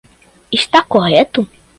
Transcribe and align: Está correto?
Está 0.51 0.81
correto? 0.81 1.45